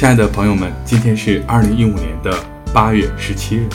[0.00, 2.34] 亲爱的朋友们，今天是二零一五年的
[2.72, 3.68] 八月十七日。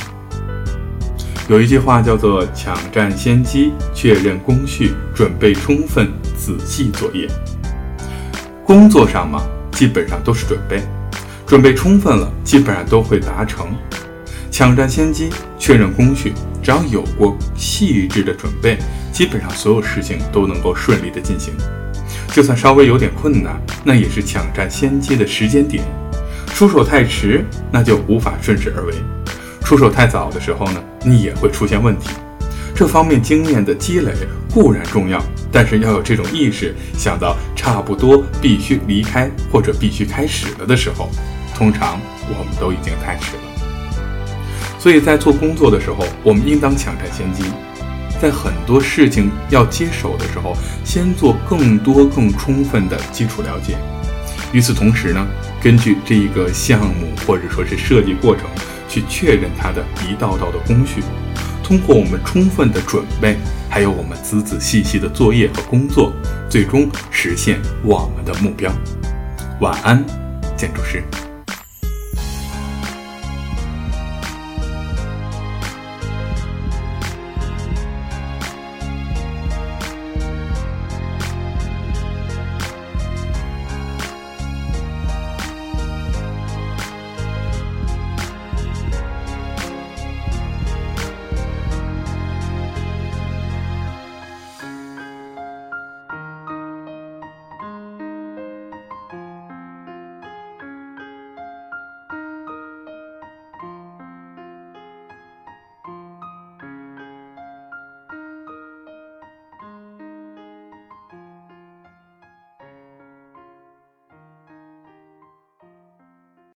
[1.47, 7.27] 有一句话叫做“抢占先机，确认工序，准备充分，仔细作业”。
[8.65, 9.43] 工作上嘛，
[9.73, 10.81] 基本上都是准备，
[11.45, 13.67] 准备充分了，基本上都会达成。
[14.49, 16.33] 抢占先机，确认工序，
[16.63, 18.79] 只要有过细致的准备，
[19.11, 21.53] 基本上所有事情都能够顺利的进行。
[22.33, 25.83] 就算稍微有点困难，那也是抢占先机的时间点。
[26.55, 28.93] 出手太迟，那就无法顺势而为；
[29.61, 32.11] 出手太早的时候呢，你也会出现问题。
[32.73, 34.13] 这方面经验的积累
[34.53, 41.09] 固然重要，但是要有这种意识，想到差不多必须离开或者必须开始了的时候，
[41.53, 43.43] 通常我们都已经太迟了。
[44.79, 47.43] 所以在做工作的时候，我们应当抢占先机。
[48.21, 53.75] 在很多事情要接手的时候，先做更多、更充分的基础了解。
[54.53, 55.27] 与此同时呢，
[55.61, 58.45] 根据这一个项目或者说是设计过程，
[58.87, 61.01] 去确认它的一道道的工序。
[61.63, 63.37] 通过我们充分的准备，
[63.69, 66.13] 还有我们仔仔细细的作业和工作，
[66.47, 68.71] 最终实现我们的目标。
[69.59, 70.05] 晚安，
[70.55, 71.03] 建筑师。